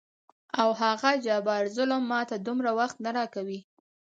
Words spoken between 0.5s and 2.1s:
او هغه جبار ظلم